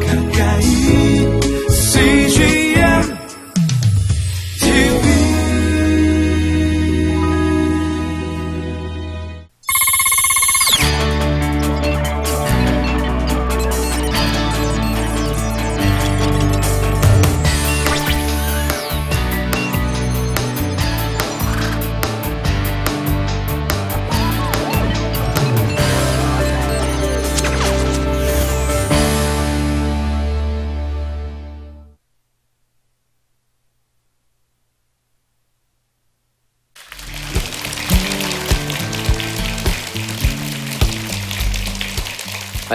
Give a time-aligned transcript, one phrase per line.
[0.00, 0.21] 가까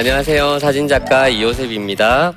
[0.07, 0.59] 안녕하세요.
[0.59, 2.34] 사진작가 이호셉입니다.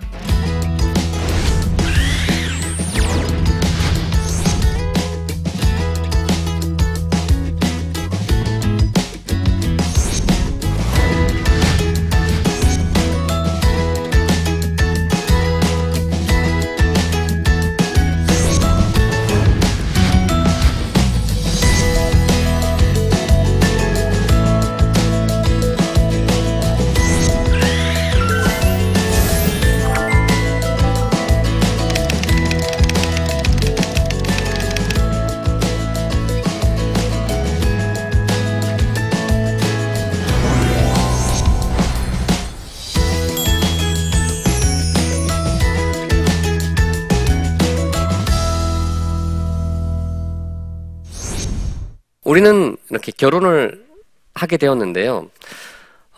[52.40, 53.84] 우리는 이렇게 결혼을
[54.32, 55.28] 하게 되었는데요.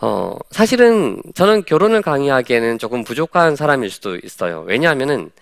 [0.00, 4.60] 어, 사실은 저는 결혼을 강의하기에는 조금 부족한 사람일 수도 있어요.
[4.60, 5.32] 왜냐하면은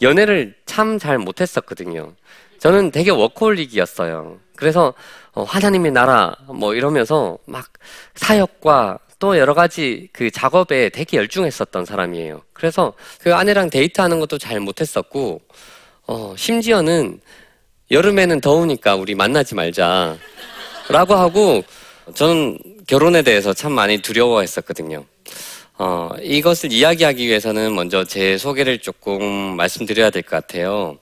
[0.00, 2.14] 연애를 참 잘 못했었거든요.
[2.60, 4.38] 저는 되게 워커홀릭이었어요.
[4.54, 4.94] 그래서
[5.32, 7.66] 어, 하나님의 나라 뭐 이러면서 막
[8.14, 12.42] 사역과 또 여러 가지 그 작업에 되게 열중했었던 사람이에요.
[12.52, 15.40] 그래서 그 아내랑 데이트하는 것도 잘 못했었고,
[16.06, 17.20] 어, 심지어는
[17.90, 20.16] 여름에는 더우니까 우리 만나지 말자.
[20.88, 21.64] 라고 하고,
[22.14, 25.04] 저는 결혼에 대해서 참 많이 두려워했었거든요.
[25.76, 29.22] 어, 이것을 이야기하기 위해서는 먼저 제 소개를 조금
[29.56, 30.98] 말씀드려야 될 것 같아요.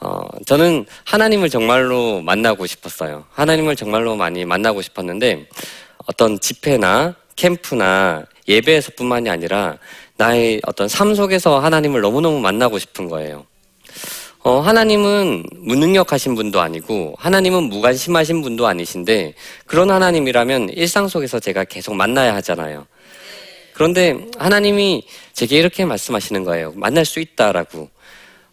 [0.00, 3.26] 어, 저는 하나님을 정말로 만나고 싶었어요.
[3.32, 5.46] 하나님을 정말로 많이 만나고 싶었는데,
[6.06, 9.76] 어떤 집회나 캠프나 예배에서뿐만이 아니라
[10.16, 13.44] 나의 어떤 삶 속에서 하나님을 너무너무 만나고 싶은 거예요.
[14.44, 19.34] 어, 하나님은 무능력하신 분도 아니고 하나님은 무관심하신 분도 아니신데
[19.66, 22.86] 그런 하나님이라면 일상 속에서 제가 계속 만나야 하잖아요.
[23.72, 26.72] 그런데 하나님이 제게 이렇게 말씀하시는 거예요.
[26.74, 27.88] 만날 수 있다라고.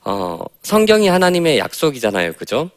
[0.05, 2.33] 어, 성경이 하나님의 약속이잖아요.
[2.33, 2.69] 그죠?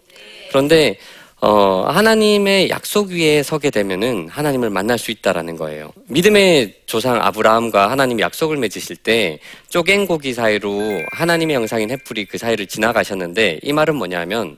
[0.48, 0.98] 그런데
[1.44, 5.90] 어, 하나님의 약속 위에 서게 되면은 하나님을 만날 수 있다라는 거예요.
[6.06, 12.68] 믿음의 조상 아브라함과 하나님 약속을 맺으실 때 쪼갠 고기 사이로 하나님의 형상인 햇불이 그 사이를
[12.68, 14.56] 지나가셨는데 이 말은 뭐냐면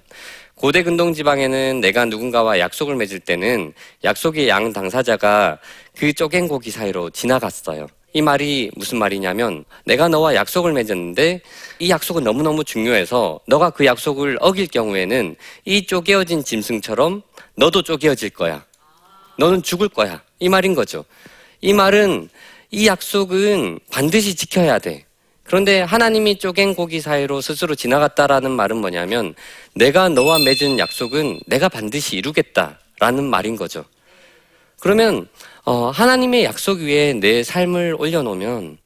[0.56, 3.72] 고대 근동 지방에는 내가 누군가와 약속을 맺을 때는
[4.04, 5.58] 약속의 양 당사자가
[5.96, 7.86] 그 쪼갠 고기 사이로 지나갔어요.
[8.16, 11.40] 이 말이 무슨 말이냐면 내가 너와 약속을 맺었는데
[11.80, 17.22] 이 약속은 너무너무 중요해서 너가 그 약속을 어길 경우에는 이 쪼개어진 짐승처럼
[17.56, 18.64] 너도 쪼개어질 거야.
[19.36, 20.22] 너는 죽을 거야.
[20.38, 21.04] 이 말인 거죠.
[21.60, 22.28] 이 말은
[22.70, 25.04] 이 약속은 반드시 지켜야 돼.
[25.42, 29.34] 그런데 하나님이 쪼갠 고기 사이로 스스로 지나갔다라는 말은 뭐냐면
[29.74, 33.84] 내가 너와 맺은 약속은 내가 반드시 이루겠다라는 말인 거죠.
[34.78, 35.26] 그러면
[35.64, 38.76] 어, 하나님의 약속 위에 내 삶을 올려놓으면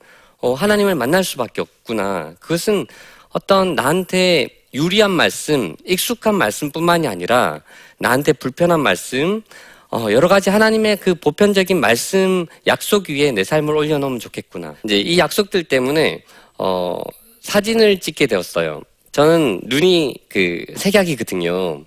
[0.41, 2.34] 어, 하나님을 만날 수밖에 없구나.
[2.39, 2.87] 그것은
[3.31, 7.62] 어떤 나한테 유리한 말씀, 익숙한 말씀뿐만이 아니라
[7.99, 9.43] 나한테 불편한 말씀,
[9.91, 14.77] 어, 여러 가지 하나님의 그 보편적인 말씀, 약속 위에 내 삶을 올려놓으면 좋겠구나.
[14.84, 16.22] 이제 이 약속들 때문에
[16.59, 17.00] 어,
[17.41, 18.83] 사진을 찍게 되었어요.
[19.11, 21.83] 저는 눈이 그 색약이거든요.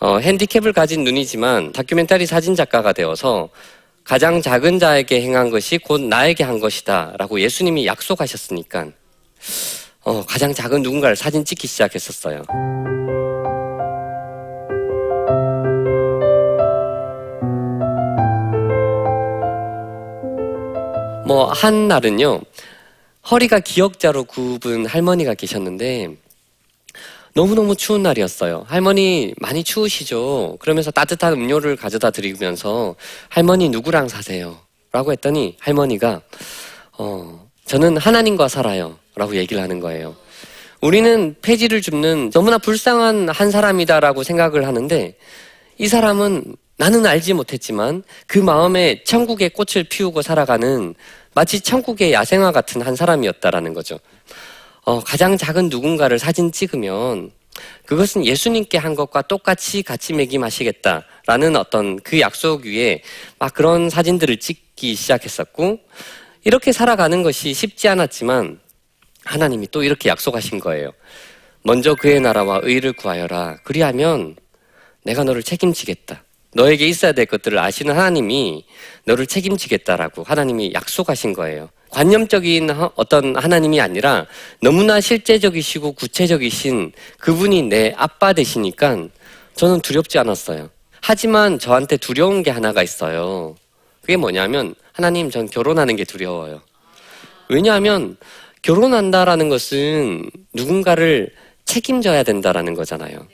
[0.00, 3.48] 어, 핸디캡을 가진 눈이지만 다큐멘터리 사진 작가가 되어서
[4.08, 7.12] 가장 작은 자에게 행한 것이 곧 나에게 한 것이다.
[7.18, 8.86] 라고 예수님이 약속하셨으니까,
[10.00, 12.42] 어, 가장 작은 누군가를 사진 찍기 시작했었어요.
[21.26, 22.40] 뭐, 한 날은요,
[23.30, 26.16] 허리가 기역자로 굽은 할머니가 계셨는데,
[27.38, 28.64] 너무너무 추운 날이었어요.
[28.66, 30.56] 할머니 많이 추우시죠?
[30.58, 32.96] 그러면서 따뜻한 음료를 가져다 드리면서
[33.28, 34.58] 할머니 누구랑 사세요?
[34.90, 36.20] 라고 했더니 할머니가
[36.98, 38.98] 어, 저는 하나님과 살아요.
[39.14, 40.16] 라고 얘기를 하는 거예요.
[40.80, 45.16] 우리는 폐지를 줍는 너무나 불쌍한 한 사람이다라고 생각을 하는데
[45.78, 50.92] 이 사람은 나는 알지 못했지만 그 마음에 천국의 꽃을 피우고 살아가는
[51.34, 54.00] 마치 천국의 야생화 같은 한 사람이었다라는 거죠.
[54.88, 57.30] 어, 가장 작은 누군가를 사진 찍으면
[57.84, 63.02] 그것은 예수님께 한 것과 똑같이 같이 매김하시겠다라는 어떤 그 약속 위에
[63.38, 65.78] 막 그런 사진들을 찍기 시작했었고
[66.42, 68.60] 이렇게 살아가는 것이 쉽지 않았지만
[69.26, 70.92] 하나님이 또 이렇게 약속하신 거예요.
[71.64, 73.58] 먼저 그의 나라와 의를 구하여라.
[73.64, 74.36] 그리하면
[75.04, 76.24] 내가 너를 책임지겠다.
[76.54, 78.64] 너에게 있어야 될 것들을 아시는 하나님이
[79.04, 81.68] 너를 책임지겠다라고 하나님이 약속하신 거예요.
[81.90, 84.26] 관념적인 어떤 하나님이 아니라
[84.60, 89.08] 너무나 실제적이시고 구체적이신 그분이 내 아빠 되시니까
[89.54, 90.70] 저는 두렵지 않았어요.
[91.00, 93.56] 하지만 저한테 두려운 게 하나가 있어요.
[94.00, 96.60] 그게 뭐냐면 하나님 전 결혼하는 게 두려워요.
[97.48, 98.16] 왜냐하면
[98.62, 101.30] 결혼한다라는 것은 누군가를
[101.64, 103.26] 책임져야 된다라는 거잖아요.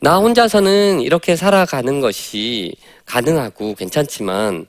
[0.00, 2.76] 나 혼자서는 이렇게 살아가는 것이
[3.06, 4.66] 가능하고 괜찮지만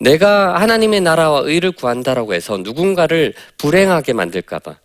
[0.00, 4.76] 내가 하나님의 나라와 의를 구한다라고 해서 누군가를 불행하게 만들까봐.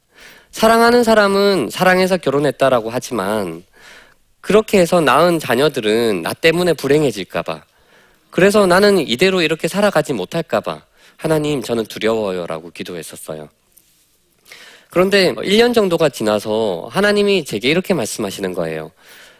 [0.51, 3.63] 사랑하는 사람은 사랑해서 결혼했다라고 하지만
[4.41, 7.63] 그렇게 해서 낳은 자녀들은 나 때문에 불행해질까봐.
[8.29, 10.83] 그래서 나는 이대로 이렇게 살아가지 못할까봐.
[11.15, 13.47] 하나님, 저는 두려워요 라고 기도했었어요.
[14.91, 18.91] 그런데 1년 정도가 지나서 하나님이 제게 이렇게 말씀하시는 거예요.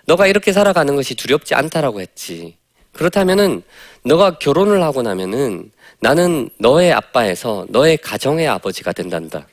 [0.05, 2.55] 너가 이렇게 살아가는 것이 두렵지 않다라고 했지.
[2.95, 3.61] 그렇다면은
[4.03, 9.47] 너가 결혼을 하고 나면은 나는 너의 아빠에서 너의 가정의 아버지가 된단다.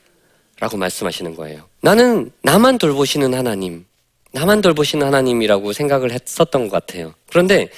[0.60, 1.68] 라고 말씀하시는 거예요.
[1.80, 3.84] 나는 나만 돌보시는 하나님,
[4.32, 7.14] 나만 돌보시는 하나님이라고 생각을 했었던 것 같아요.
[7.28, 7.68] 그런데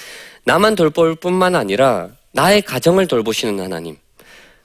[0.44, 3.96] 나만 돌볼 뿐만 아니라 나의 가정을 돌보시는 하나님.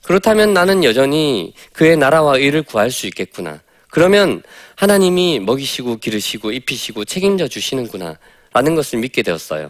[0.04, 3.62] 그렇다면 나는 여전히 그의 나라와 의를 구할 수 있겠구나.
[3.90, 4.44] 그러면
[4.76, 8.18] 하나님이 먹이시고 기르시고 입히시고 책임져 주시는구나.
[8.52, 9.70] 라는 것을 믿게 되었어요.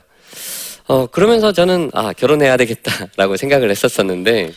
[0.90, 4.52] 어, 그러면서 저는, 아, 결혼해야 되겠다라고 생각을 했었었는데,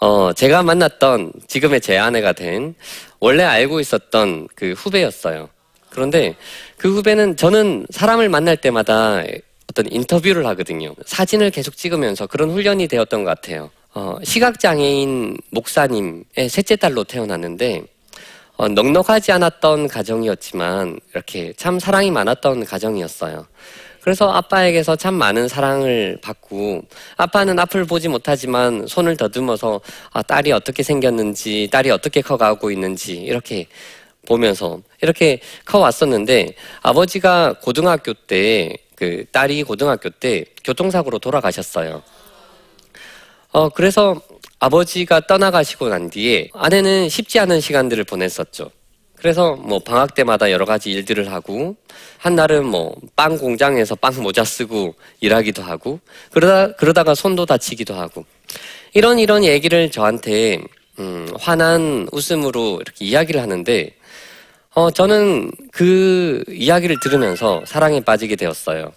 [0.00, 2.74] 어, 제가 만났던 지금의 제 아내가 된
[3.20, 5.50] 원래 알고 있었던 그 후배였어요.
[5.90, 6.36] 그런데
[6.78, 9.22] 그 후배는 저는 사람을 만날 때마다
[9.68, 10.94] 어떤 인터뷰를 하거든요.
[11.04, 13.70] 사진을 계속 찍으면서 그런 훈련이 되었던 것 같아요.
[13.92, 17.82] 어, 시각장애인 목사님의 셋째 딸로 태어났는데,
[18.56, 23.46] 어, 넉넉하지 않았던 가정이었지만, 이렇게 참 사랑이 많았던 가정이었어요.
[24.04, 26.82] 그래서 아빠에게서 참 많은 사랑을 받고
[27.16, 29.80] 아빠는 앞을 보지 못하지만 손을 더듬어서
[30.12, 33.66] 아, 딸이 어떻게 생겼는지 딸이 어떻게 커가고 있는지 이렇게
[34.26, 42.02] 보면서 이렇게 커왔었는데 아버지가 고등학교 때 그 딸이 고등학교 때 교통사고로 돌아가셨어요.
[43.50, 44.20] 어 그래서
[44.58, 48.70] 아버지가 떠나가시고 난 뒤에 아내는 쉽지 않은 시간들을 보냈었죠.
[49.24, 51.76] 그래서 뭐 방학 때마다 여러 가지 일들을 하고
[52.18, 55.98] 한날은 뭐 빵 공장에서 빵 모자 쓰고 일하기도 하고
[56.30, 58.26] 그러다 그러다가 손도 다치기도 하고
[58.92, 60.60] 이런 이런 얘기를 저한테
[60.98, 63.94] 음, 환한 웃음으로 이렇게 이야기를 하는데
[64.74, 68.92] 어 저는 그 이야기를 들으면서 사랑에 빠지게 되었어요.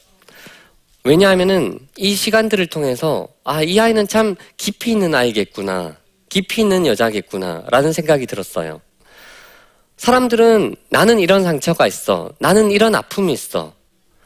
[1.05, 5.95] 왜냐하면은 이 시간들을 통해서 아 이 아이는 참 깊이 있는 아이겠구나
[6.27, 8.81] 깊이 있는 여자겠구나 라는 생각이 들었어요.
[9.97, 12.31] 사람들은 나는 이런 상처가 있어.
[12.39, 13.73] 나는 이런 아픔이 있어.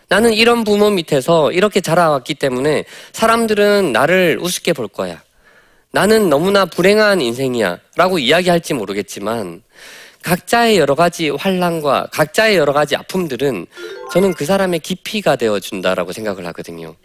[0.09, 2.83] 나는 이런 부모 밑에서 이렇게 자라왔기 때문에
[3.13, 5.23] 사람들은 나를 우습게 볼 거야.
[5.91, 7.79] 나는 너무나 불행한 인생이야.
[7.95, 9.63] 라고 이야기할지 모르겠지만
[10.23, 13.65] 각자의 여러 가지 환란과 각자의 여러 가지 아픔들은
[14.11, 16.95] 저는 그 사람의 깊이가 되어 준다라고 생각을 하거든요.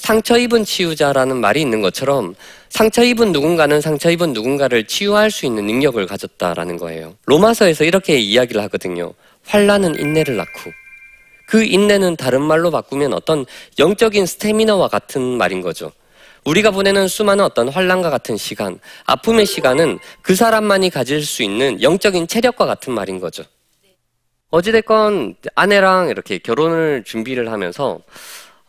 [0.00, 2.34] 상처 입은 치유자라는 말이 있는 것처럼
[2.70, 7.16] 상처 입은 누군가는 상처 입은 누군가를 치유할 수 있는 능력을 가졌다라는 거예요.
[7.26, 9.12] 로마서에서 이렇게 이야기를 하거든요.
[9.44, 10.72] 환란은 인내를 낳고
[11.46, 13.44] 그 인내는 다른 말로 바꾸면 어떤
[13.78, 15.92] 영적인 스태미너와 같은 말인 거죠.
[16.46, 22.26] 우리가 보내는 수많은 어떤 환란과 같은 시간, 아픔의 시간은 그 사람만이 가질 수 있는 영적인
[22.26, 23.44] 체력과 같은 말인 거죠.
[24.48, 28.00] 어찌됐건 아내랑 이렇게 결혼을 준비를 하면서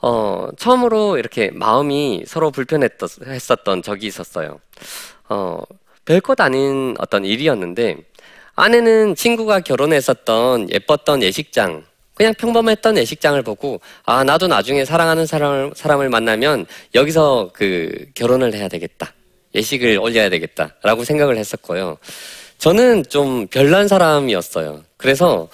[0.02, 4.60] 어, 처음으로 이렇게 마음이 서로 불편했었던 적이 있었어요.
[5.30, 5.62] 어,
[6.06, 7.98] 별것 아닌 어떤 일이었는데,
[8.56, 11.84] 아내는 친구가 결혼했었던 예뻤던 예식장,
[12.16, 16.66] 그냥 평범했던 예식장을 보고, 아, 나도 나중에 사랑하는 사람을, 사람을 만나면
[16.96, 19.14] 여기서 그 결혼을 해야 되겠다.
[19.54, 20.76] 예식을 올려야 되겠다.
[20.82, 21.98] 라고 생각을 했었고요.
[22.58, 24.84] 저는 좀 별난 사람이었어요.
[24.98, 25.48] 그래서,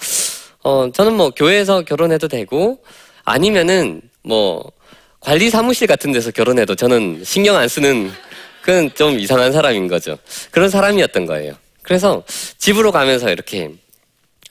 [0.62, 2.82] 어, 저는 뭐 교회에서 결혼해도 되고,
[3.24, 4.72] 아니면은 뭐
[5.20, 8.10] 관리 사무실 같은 데서 결혼해도 저는 신경 안 쓰는
[8.62, 10.18] 그건 좀 이상한 사람인 거죠.
[10.50, 11.54] 그런 사람이었던 거예요.
[11.82, 12.22] 그래서
[12.58, 13.70] 집으로 가면서 이렇게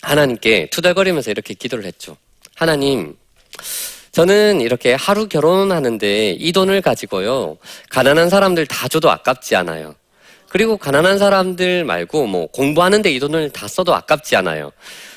[0.02, 2.18] 하나님께 투덜거리면서 이렇게 기도를 했죠.
[2.56, 3.16] 하나님,
[4.12, 7.58] 저는 이렇게 하루 결혼하는데 이 돈을 가지고요.
[7.90, 9.94] 가난한 사람들 다 줘도 아깝지 않아요.
[10.50, 14.72] 그리고 가난한 사람들 말고 뭐 공부하는데 이 돈을 다 써도 아깝지 않아요.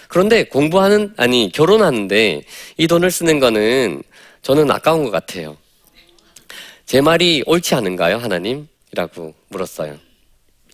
[0.08, 2.42] 그런데 공부하는, 아니, 결혼하는데
[2.76, 4.02] 이 돈을 쓰는 거는
[4.42, 5.56] 저는 아까운 것 같아요.
[6.86, 8.68] 제 말이 옳지 않은가요, 하나님?
[8.92, 9.98] 이라고 물었어요.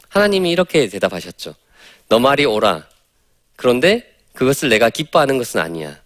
[0.08, 1.54] 하나님이 이렇게 대답하셨죠.
[2.08, 2.86] 너 말이 옳아.
[3.56, 5.98] 그런데 그것을 내가 기뻐하는 것은 아니야.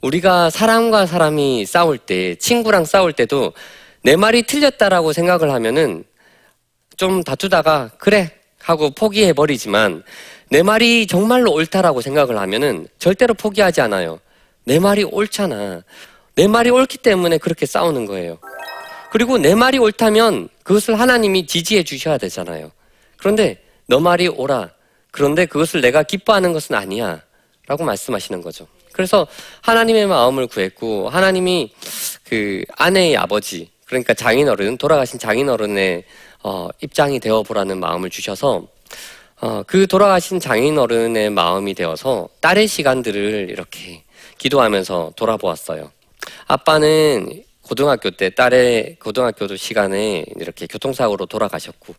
[0.00, 3.52] 우리가 사람과 사람이 싸울 때, 친구랑 싸울 때도
[4.02, 6.04] 내 말이 틀렸다라고 생각을 하면은
[6.96, 10.02] 좀 다투다가 그래 하고 포기해 버리지만
[10.50, 14.20] 내 말이 정말로 옳다라고 생각을 하면은 절대로 포기하지 않아요.
[14.64, 15.82] 내 말이 옳잖아.
[16.38, 18.38] 내 말이 옳기 때문에 그렇게 싸우는 거예요.
[19.10, 22.70] 그리고 내 말이 옳다면 그것을 하나님이 지지해 주셔야 되잖아요.
[23.16, 24.70] 그런데 너 말이 옳아.
[25.10, 27.22] 그런데 그것을 내가 기뻐하는 것은 아니야.
[27.66, 28.68] 라고 말씀하시는 거죠.
[28.92, 29.26] 그래서
[29.62, 31.72] 하나님의 마음을 구했고, 하나님이
[32.22, 36.04] 그 아내의 아버지, 그러니까 장인어른, 돌아가신 장인어른의
[36.44, 38.68] 어, 입장이 되어 보라는 마음을 주셔서,
[39.40, 44.04] 어, 그 돌아가신 장인어른의 마음이 되어서 딸의 시간들을 이렇게
[44.38, 45.97] 기도하면서 돌아보았어요.
[46.46, 51.94] 아빠는 고등학교 때 딸의 고등학교 시간에 이렇게 교통사고로 돌아가셨고,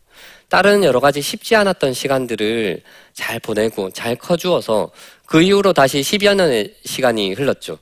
[0.48, 4.90] 딸은 여러 가지 쉽지 않았던 시간들을 잘 보내고 잘 커주어서
[5.26, 7.78] 그 이후로 다시 10여 년의 시간이 흘렀죠.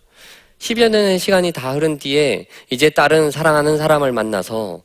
[0.59, 4.83] 10여 년의 시간이 다 흐른 뒤에 이제 딸은 사랑하는 사람을 만나서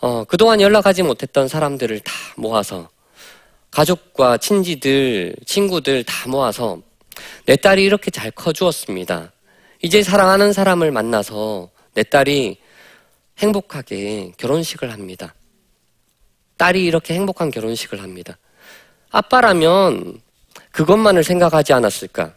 [0.00, 2.90] 어, 그동안 연락하지 못했던 사람들을 다 모아서
[3.70, 6.80] 가족과 친지들, 친구들 다 모아서
[7.46, 9.32] 내 딸이 이렇게 잘 커주었습니다.
[9.84, 12.56] 이제 사랑하는 사람을 만나서 내 딸이
[13.38, 15.34] 행복하게 결혼식을 합니다.
[16.56, 18.38] 딸이 이렇게 행복한 결혼식을 합니다.
[19.10, 20.20] 아빠라면
[20.70, 22.32] 그것만을 생각하지 않았을까?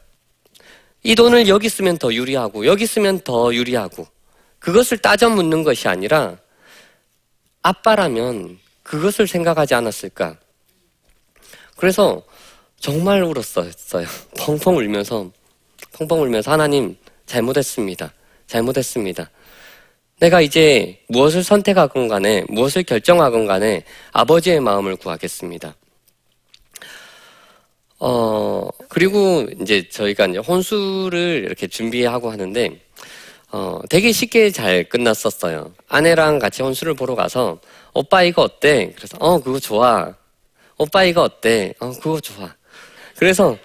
[1.04, 4.08] 이 돈을 여기 쓰면 더 유리하고, 여기 쓰면 더 유리하고,
[4.58, 6.38] 그것을 따져 묻는 것이 아니라,
[7.62, 10.36] 아빠라면 그것을 생각하지 않았을까?
[11.78, 12.24] 그래서
[12.80, 13.70] 정말 울었어요.
[14.36, 15.30] 펑펑 울면서,
[15.94, 18.14] 펑펑 울면서 하나님, 잘못했습니다.
[18.48, 19.30] 잘못했습니다.
[20.20, 25.76] 내가 이제 무엇을 선택하건 간에, 무엇을 결정하건 간에 아버지의 마음을 구하겠습니다.
[28.00, 32.80] 어, 그리고 이제 저희가 이제 혼수를 이렇게 준비하고 하는데,
[33.52, 35.74] 어, 되게 쉽게 잘 끝났었어요.
[35.90, 37.60] 아내랑 같이 혼수를 보러 가서,
[37.94, 38.94] 오빠 이거 어때?
[38.96, 40.14] 그래서, 어, 그거 좋아.
[40.78, 41.74] 오빠 이거 어때?
[41.80, 42.54] 어, 그거 좋아.
[43.18, 43.58] 그래서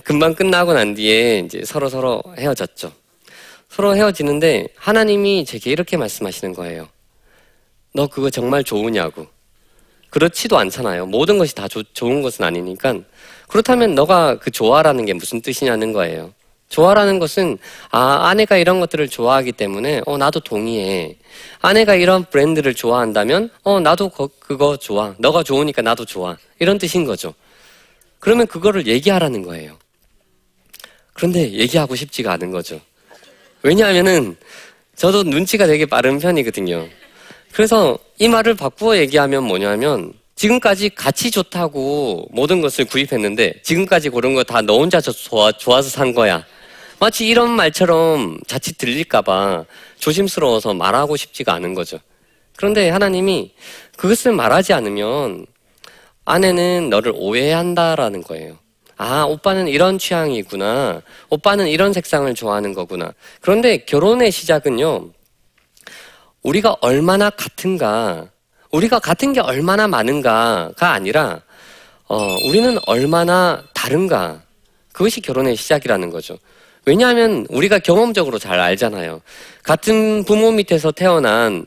[0.00, 2.92] 금방 끝나고 난 뒤에 이제 서로 서로 헤어졌죠.
[3.68, 6.88] 서로 헤어지는데 하나님이 제게 이렇게 말씀하시는 거예요.
[7.94, 9.26] 너 그거 정말 좋으냐고.
[10.10, 11.06] 그렇지도 않잖아요.
[11.06, 12.96] 모든 것이 다 조, 좋은 것은 아니니까.
[13.48, 16.32] 그렇다면 너가 그 좋아라는 게 무슨 뜻이냐는 거예요.
[16.68, 17.58] 좋아라는 것은
[17.90, 21.16] 아 아내가 이런 것들을 좋아하기 때문에 어 나도 동의해.
[21.60, 25.14] 아내가 이런 브랜드를 좋아한다면 어 나도 거, 그거 좋아.
[25.18, 26.36] 너가 좋으니까 나도 좋아.
[26.58, 27.34] 이런 뜻인 거죠.
[28.18, 29.78] 그러면 그거를 얘기하라는 거예요.
[31.22, 32.80] 그런데 얘기하고 싶지가 않은 거죠.
[33.62, 34.36] 왜냐하면은
[34.96, 36.88] 저도 눈치가 되게 빠른 편이거든요.
[37.52, 44.42] 그래서 이 말을 바꾸어 얘기하면 뭐냐면 지금까지 같이 좋다고 모든 것을 구입했는데 지금까지 고른 거
[44.42, 46.44] 다 너 혼자 좋아, 좋아서 산 거야.
[46.98, 49.64] 마치 이런 말처럼 자칫 들릴까봐
[50.00, 52.00] 조심스러워서 말하고 싶지가 않은 거죠.
[52.56, 53.52] 그런데 하나님이
[53.96, 55.46] 그것을 말하지 않으면
[56.24, 58.58] 아내는 너를 오해한다라는 거예요.
[59.02, 61.02] 아, 오빠는 이런 취향이구나.
[61.28, 63.12] 오빠는 이런 색상을 좋아하는 거구나.
[63.40, 65.08] 그런데 결혼의 시작은요,
[66.44, 68.28] 우리가 얼마나 같은가,
[68.70, 71.40] 우리가 같은 게 얼마나 많은가가 아니라,
[72.06, 74.40] 어, 우리는 얼마나 다른가.
[74.92, 76.38] 그것이 결혼의 시작이라는 거죠.
[76.84, 79.20] 왜냐하면 우리가 경험적으로 잘 알잖아요.
[79.64, 81.66] 같은 부모 밑에서 태어난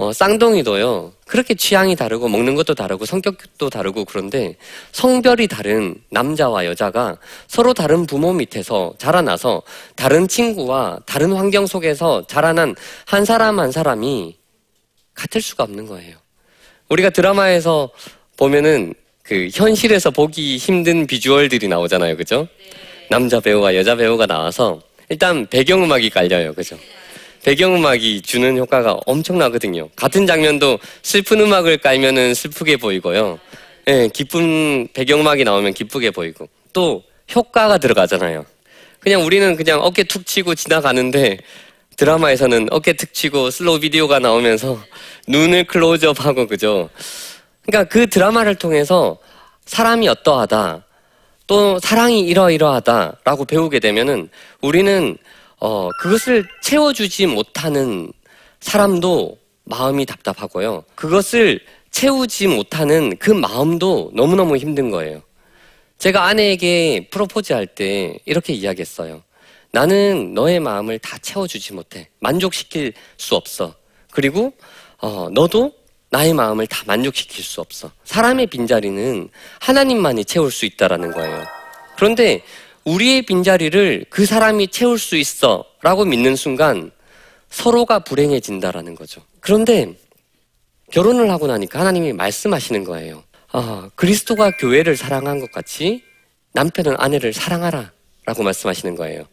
[0.00, 1.12] 어, 쌍둥이도요.
[1.26, 4.54] 그렇게 취향이 다르고 먹는 것도 다르고 성격도 다르고 그런데
[4.92, 7.16] 성별이 다른 남자와 여자가
[7.48, 9.62] 서로 다른 부모 밑에서 자라나서
[9.96, 12.76] 다른 친구와 다른 환경 속에서 자라난
[13.06, 14.36] 한 사람 한 사람이
[15.14, 16.16] 같을 수가 없는 거예요.
[16.90, 17.90] 우리가 드라마에서
[18.36, 22.16] 보면은 그 현실에서 보기 힘든 비주얼들이 나오잖아요.
[22.16, 22.46] 그죠?
[23.10, 26.54] 남자 배우와 여자 배우가 나와서 일단 배경음악이 깔려요.
[26.54, 26.78] 그죠?
[27.44, 29.88] 배경음악이 주는 효과가 엄청나거든요.
[29.96, 33.38] 같은 장면도 슬픈 음악을 깔면은 슬프게 보이고요.
[33.88, 37.02] 예, 기쁜 배경음악이 나오면 기쁘게 보이고 또
[37.34, 38.44] 효과가 들어가잖아요.
[39.00, 41.38] 그냥 우리는 그냥 어깨 툭 치고 지나가는데
[41.96, 44.78] 드라마에서는 어깨 툭 치고 슬로우 비디오가 나오면서
[45.26, 46.90] 눈을 클로즈업하고 그죠.
[47.64, 49.18] 그러니까 그 드라마를 통해서
[49.66, 50.84] 사람이 어떠하다
[51.46, 54.28] 또 사랑이 이러이러하다라고 배우게 되면은
[54.60, 55.16] 우리는
[55.60, 58.12] 어, 그것을 채워주지 못하는
[58.60, 60.84] 사람도 마음이 답답하고요.
[60.94, 61.60] 그것을
[61.90, 65.22] 채우지 못하는 그 마음도 너무너무 힘든 거예요.
[65.98, 69.22] 제가 아내에게 프로포즈 할 때 이렇게 이야기했어요.
[69.70, 72.08] 나는 너의 마음을 다 채워주지 못해.
[72.20, 73.74] 만족시킬 수 없어.
[74.10, 74.52] 그리고,
[74.98, 75.72] 어, 너도
[76.10, 77.90] 나의 마음을 다 만족시킬 수 없어.
[78.04, 79.28] 사람의 빈자리는
[79.60, 81.44] 하나님만이 채울 수 있다라는 거예요.
[81.96, 82.42] 그런데
[82.88, 85.64] 우리의 빈자리를 그 사람이 채울 수 있어.
[85.82, 86.90] 라고 믿는 순간
[87.50, 89.22] 서로가 불행해진다라는 거죠.
[89.40, 89.94] 그런데
[90.90, 93.22] 결혼을 하고 나니까 하나님이 말씀하시는 거예요.
[93.52, 96.02] 아, 그리스도가 교회를 사랑한 것 같이
[96.52, 97.92] 남편은 아내를 사랑하라.
[98.24, 99.24] 라고 말씀하시는 거예요.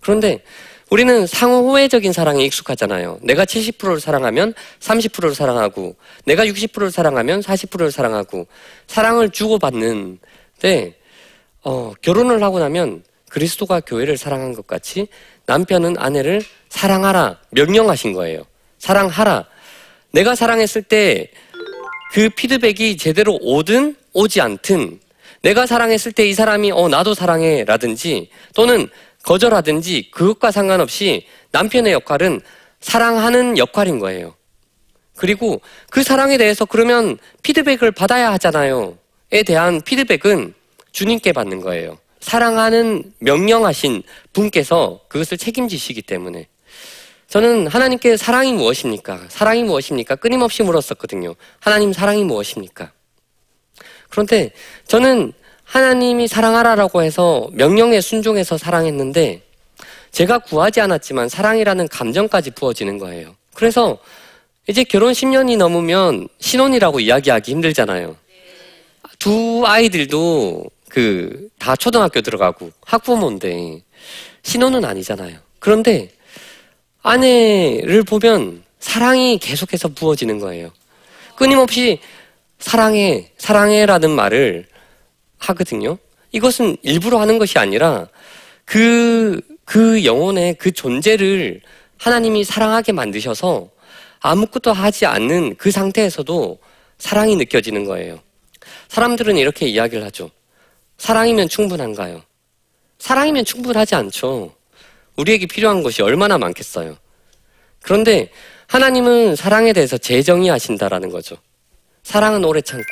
[0.00, 0.42] 그런데
[0.90, 3.18] 우리는 상호 호혜적인 사랑에 익숙하잖아요.
[3.22, 8.46] 내가 70%를 사랑하면 30%를 사랑하고, 내가 60%를 사랑하면 40%를 사랑하고,
[8.86, 10.96] 사랑을 주고받는데,
[11.68, 15.08] 어, 결혼을 하고 나면 그리스도가 교회를 사랑한 것 같이
[15.46, 18.44] 남편은 아내를 사랑하라, 명령하신 거예요.
[18.78, 19.46] 사랑하라.
[20.12, 21.30] 내가 사랑했을 때
[22.12, 25.00] 그 피드백이 제대로 오든 오지 않든
[25.42, 28.88] 내가 사랑했을 때 이 사람이 어 나도 사랑해 라든지 또는
[29.22, 32.40] 거절하든지 그것과 상관없이 남편의 역할은
[32.80, 34.34] 사랑하는 역할인 거예요.
[35.16, 38.96] 그리고 그 사랑에 대해서 그러면 피드백을 받아야 하잖아요.
[39.32, 40.54] 에 대한 피드백은
[40.96, 41.98] 주님께 받는 거예요.
[42.20, 46.48] 사랑하는 명령하신 분께서 그것을 책임지시기 때문에
[47.28, 49.26] 저는 하나님께 사랑이 무엇입니까?
[49.28, 50.16] 사랑이 무엇입니까?
[50.16, 51.34] 끊임없이 물었었거든요.
[51.60, 52.92] 하나님 사랑이 무엇입니까?
[54.08, 54.52] 그런데
[54.86, 55.34] 저는
[55.64, 59.42] 하나님이 사랑하라라고 해서 명령에 순종해서 사랑했는데
[60.12, 63.36] 제가 구하지 않았지만 사랑이라는 감정까지 부어지는 거예요.
[63.52, 63.98] 그래서
[64.66, 68.16] 이제 결혼 10년이 넘으면 신혼이라고 이야기하기 힘들잖아요.
[69.18, 73.82] 두 아이들도 그 다 초등학교 들어가고 학부모인데
[74.42, 75.36] 신혼은 아니잖아요.
[75.58, 76.10] 그런데
[77.02, 80.70] 아내를 보면 사랑이 계속해서 부어지는 거예요.
[81.34, 81.98] 끊임없이
[82.60, 84.66] 사랑해, 사랑해라는 말을
[85.38, 85.98] 하거든요.
[86.32, 88.08] 이것은 일부러 하는 것이 아니라
[88.64, 91.60] 그, 그 영혼의 그 존재를
[91.98, 93.68] 하나님이 사랑하게 만드셔서
[94.20, 96.58] 아무것도 하지 않는 그 상태에서도
[96.98, 98.20] 사랑이 느껴지는 거예요.
[98.88, 100.30] 사람들은 이렇게 이야기를 하죠.
[100.98, 102.22] 사랑이면 충분한가요?
[102.98, 104.54] 사랑이면 충분하지 않죠.
[105.16, 106.96] 우리에게 필요한 것이 얼마나 많겠어요.
[107.82, 108.30] 그런데
[108.66, 111.36] 하나님은 사랑에 대해서 재정의 하신다라는 거죠.
[112.02, 112.84] 사랑은 오래 참고,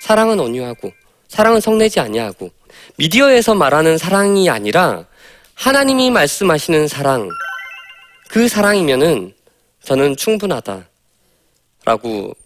[0.00, 0.92] 사랑은 온유하고,
[1.28, 2.50] 사랑은 성내지 아니하고,
[2.96, 5.06] 미디어에서 말하는 사랑이 아니라
[5.54, 7.28] 하나님이 말씀하시는 사랑,
[8.28, 9.34] 그 사랑이면은
[9.82, 10.84] 저는 충분하다라고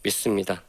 [0.02, 0.62] 믿습니다.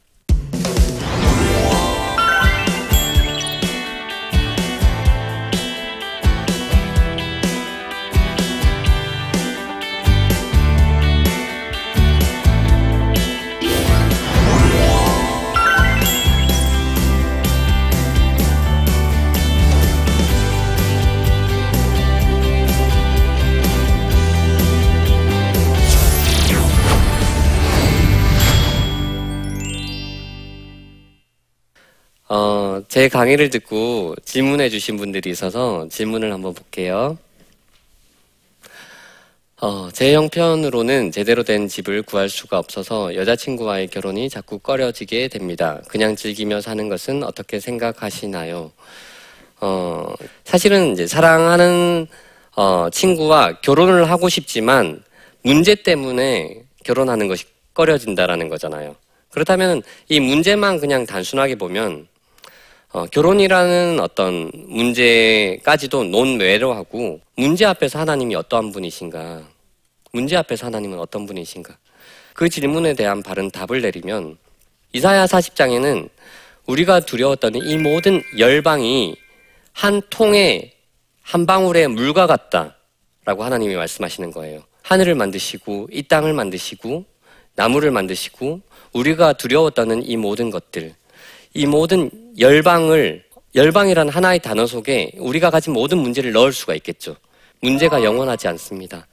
[32.90, 37.16] 제 강의를 듣고 질문해 주신 분들이 있어서 질문을 한번 볼게요.
[39.60, 45.80] 어, 제 형편으로는 제대로 된 집을 구할 수가 없어서 여자친구와의 결혼이 자꾸 꺼려지게 됩니다.
[45.86, 48.72] 그냥 즐기며 사는 것은 어떻게 생각하시나요?
[49.60, 52.08] 어, 사실은 이제 사랑하는
[52.56, 55.00] 어, 친구와 결혼을 하고 싶지만
[55.44, 58.96] 문제 때문에 결혼하는 것이 꺼려진다라는 거잖아요.
[59.30, 62.08] 그렇다면 이 문제만 그냥 단순하게 보면
[62.92, 69.46] 어, 결혼이라는 어떤 문제까지도 논외로 하고 문제 앞에서 하나님이 어떠한 분이신가?
[70.12, 71.76] 문제 앞에서 하나님은 어떤 분이신가?
[72.34, 74.38] 그 질문에 대한 바른 답을 내리면
[74.92, 76.08] 이사야 40장에는
[76.66, 79.14] 우리가 두려웠던 이 모든 열방이
[79.72, 80.72] 한 통에
[81.22, 84.64] 한 방울의 물과 같다라고 하나님이 말씀하시는 거예요.
[84.82, 87.04] 하늘을 만드시고 이 땅을 만드시고
[87.54, 88.62] 나무를 만드시고
[88.94, 90.96] 우리가 두려웠다는 이 모든 것들
[91.52, 97.16] 이 모든 열방을 열방이라는 하나의 단어 속에 우리가 가진 모든 문제를 넣을 수가 있겠죠.
[97.60, 99.06] 문제가 영원하지 않습니다.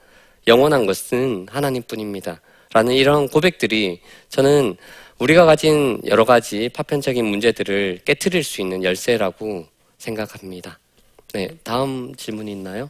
[0.48, 2.40] 영원한 것은 하나님뿐입니다.
[2.74, 4.78] 라는 이런 고백들이 저는
[5.20, 9.66] 우리가 가진 여러 가지 파편적인 문제들을 깨뜨릴 수 있는 열쇠라고
[9.98, 10.78] 생각합니다.
[11.34, 12.90] 네, 다음 질문이 있나요?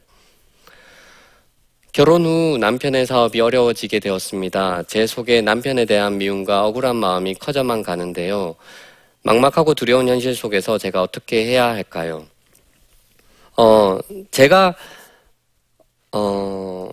[1.93, 4.83] 결혼 후 남편의 사업이 어려워지게 되었습니다.
[4.83, 8.55] 제 속에 남편에 대한 미움과 억울한 마음이 커져만 가는데요.
[9.31, 12.25] 막막하고 두려운 현실 속에서 제가 어떻게 해야 할까요?
[13.57, 13.99] 어,
[14.31, 14.73] 제가
[16.13, 16.89] 어,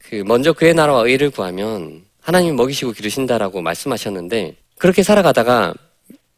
[0.00, 5.72] 그 먼저 그의 나라와 의를 구하면 하나님이 먹이시고 기르신다라고 말씀하셨는데 그렇게 살아가다가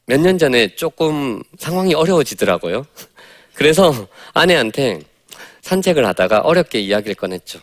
[0.04, 2.84] 몇 년 전에 조금 상황이 어려워지더라고요.
[3.54, 3.94] 그래서
[4.34, 5.00] 아내한테
[5.62, 7.60] 산책을 하다가 어렵게 이야기를 꺼냈죠.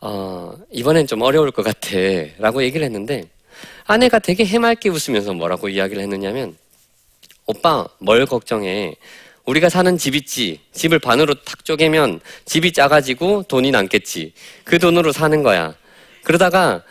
[0.00, 1.88] 어, 이번엔 좀 어려울 것 같아.
[2.38, 3.24] 라고 얘기를 했는데
[3.84, 6.56] 아내가 되게 해맑게 웃으면서 뭐라고 이야기를 했느냐면
[7.46, 8.94] 오빠, 뭘 걱정해.
[9.44, 10.60] 우리가 사는 집 있지.
[10.72, 14.32] 집을 반으로 탁 쪼개면 집이 작아지고 돈이 남겠지.
[14.64, 15.74] 그 돈으로 사는 거야.
[16.22, 16.82] 그러다가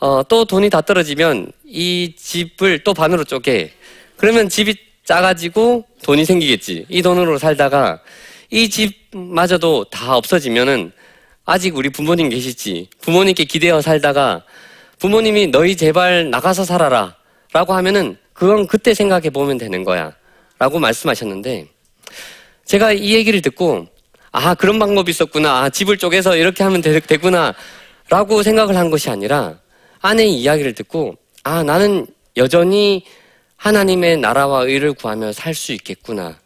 [0.00, 3.70] 어, 또 돈이 다 떨어지면 이 집을 또 반으로 쪼개.
[4.16, 6.86] 그러면 집이 작아지고 돈이 생기겠지.
[6.90, 8.00] 이 돈으로 살다가
[8.50, 10.92] 이 집마저도 다 없어지면은
[11.46, 12.88] 아직 우리 부모님 계시지.
[13.00, 14.44] 부모님께 기대어 살다가
[14.98, 17.16] 부모님이 너희 제발 나가서 살아라.
[17.52, 20.12] 라고 하면은 그건 그때 생각해 보면 되는 거야.
[20.58, 21.66] 라고 말씀하셨는데
[22.66, 23.86] 제가 이 얘기를 듣고
[24.32, 25.62] 아, 그런 방법이 있었구나.
[25.62, 27.54] 아, 집을 쪼개서 이렇게 하면 되, 되구나.
[28.10, 29.58] 라고 생각을 한 것이 아니라
[30.00, 33.04] 아내의 이야기를 듣고 아, 나는 여전히
[33.56, 36.38] 하나님의 나라와 의를 구하며 살 수 있겠구나.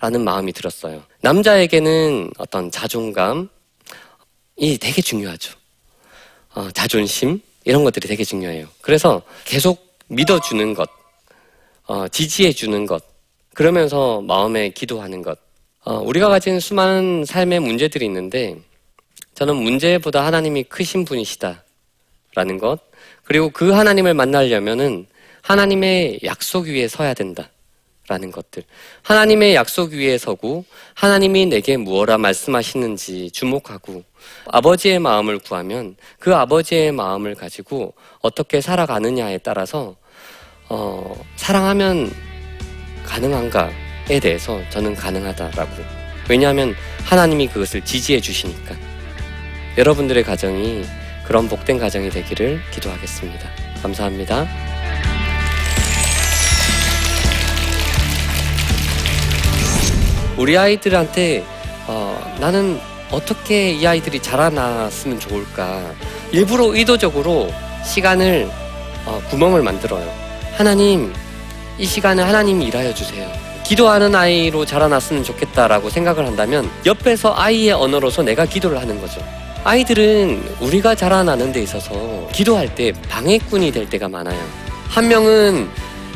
[0.00, 1.02] 라는 마음이 들었어요.
[1.22, 3.48] 남자에게는 어떤 자존감이
[4.80, 5.54] 되게 중요하죠.
[6.54, 8.66] 어, 자존심 이런 것들이 되게 중요해요.
[8.82, 10.90] 그래서 계속 믿어주는 것,
[11.86, 13.02] 어, 지지해 주는 것,
[13.52, 15.38] 그러면서 마음에 기도하는 것.
[15.84, 18.56] 어, 우리가 가진 수많은 삶의 문제들이 있는데
[19.34, 22.78] 저는 문제보다 하나님이 크신 분이시다라는 것,
[23.24, 25.06] 그리고 그 하나님을 만나려면은
[25.42, 27.50] 하나님의 약속 위에 서야 된다.
[28.06, 28.64] 라는 것들.
[29.02, 34.04] 하나님의 약속 위에 서고 하나님이 내게 무엇라 말씀하시는지 주목하고
[34.46, 39.96] 아버지의 마음을 구하면 그 아버지의 마음을 가지고 어떻게 살아가느냐에 따라서
[40.68, 42.12] 어, 사랑하면
[43.04, 45.82] 가능한가에 대해서 저는 가능하다라고.
[46.28, 46.74] 왜냐하면
[47.04, 48.74] 하나님이 그것을 지지해 주시니까.
[49.76, 50.84] 여러분들의 가정이
[51.26, 53.48] 그런 복된 가정이 되기를 기도하겠습니다.
[53.82, 54.46] 감사합니다.
[60.36, 61.44] 우리 아이들한테
[61.86, 65.92] 어, 나는 어떻게 이 아이들이 자라났으면 좋을까
[66.32, 67.52] 일부러 의도적으로
[67.84, 68.50] 시간을
[69.06, 70.23] 어, 구멍을 만들어요.
[70.56, 71.12] 하나님
[71.78, 73.28] 이 시간에 하나님이 일하여 주세요.
[73.64, 79.20] 기도하는 아이로 자라났으면 좋겠다라고 생각을 한다면 옆에서 아이의 언어로서 내가 기도를 하는 거죠.
[79.64, 84.38] 아이들은 우리가 자라나는 데 있어서 기도할 때 방해꾼이 될 때가 많아요.
[84.88, 85.68] 한 명은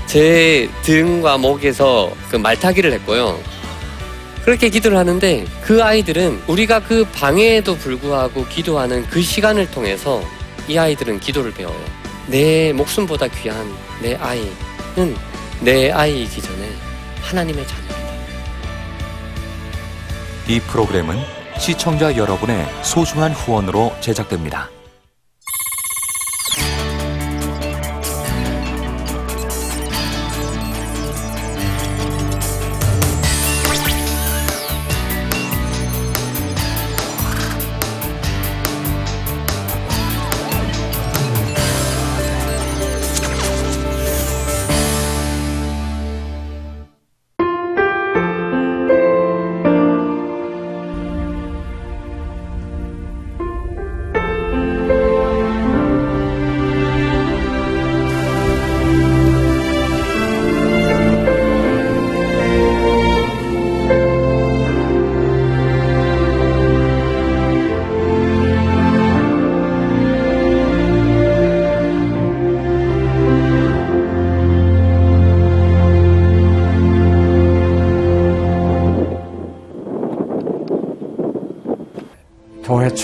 [0.06, 3.40] 제 등과 목에서 그 말타기를 했고요.
[4.44, 10.22] 그렇게 기도를 하는데 그 아이들은 우리가 그 방해에도 불구하고 기도하는 그 시간을 통해서
[10.68, 11.97] 이 아이들은 기도를 배워요.
[12.28, 13.56] 내 목숨보다 귀한
[14.02, 15.16] 내 아이는
[15.62, 16.70] 내 아이이기 전에
[17.22, 17.98] 하나님의 자녀입니다.
[20.46, 21.18] 이 프로그램은
[21.58, 24.68] 시청자 여러분의 소중한 후원으로 제작됩니다.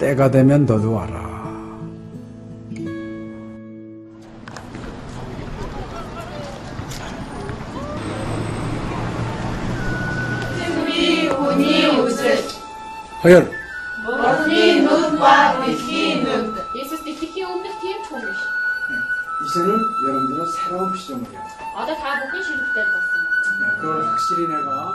[0.00, 1.28] 때가 되면 너도 와라.
[13.22, 13.50] 허연
[19.44, 21.40] 이제는 여러분들은 새로운 시점이에요.
[21.76, 23.08] 아, 다 먹기 싫을 때 봤어.
[23.60, 24.94] 네, 그걸 확실히 내가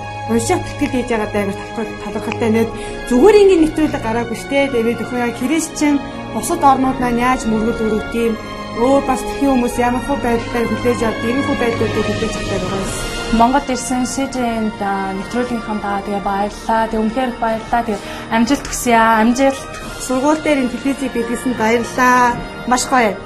[0.30, 1.44] уншаад тэтгэл хийж байгаа даа
[1.76, 2.70] талхал талхалтай нэт
[3.08, 5.94] зүгээр ингээд нэвтрүүлэг гараагүй штэ тэгээд өхөө яа христчин
[6.34, 8.34] бусад орнууд маань яаж мөргөл өрөвт юм
[8.76, 12.82] өөр бас тхэн хүмүүс ямар хөө байдлаар хүлээж авд ийм хөө байдлуудыг хүлээж авдаг байгаа
[12.84, 13.16] юм.
[13.38, 14.82] Монгол ирсэн СЖН-д
[15.18, 16.82] нэвтрүүлгийнхаа даа тэгээ баярлаа.
[16.90, 17.82] Тэг үнхээр их баярлаа.
[17.88, 17.98] Тэг
[18.36, 19.18] амжилт хүсье аа.
[19.24, 19.60] Амжилт.
[20.06, 22.36] Сургууль дээр ин телевизийг бидлсэн баярлаа.
[22.70, 23.16] Маш гоё.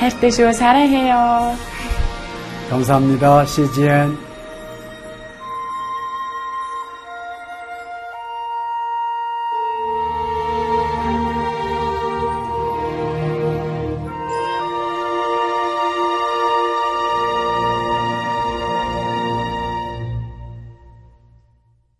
[0.00, 0.52] хайртай шүү.
[0.52, 1.56] 사랑해요.
[2.70, 3.46] 감사합니다.
[3.46, 4.10] CGN.